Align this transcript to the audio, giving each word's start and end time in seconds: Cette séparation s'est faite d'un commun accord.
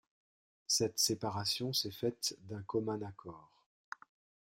Cette 0.65 0.97
séparation 0.97 1.73
s'est 1.73 1.91
faite 1.91 2.35
d'un 2.49 2.63
commun 2.63 2.99
accord. 3.03 3.51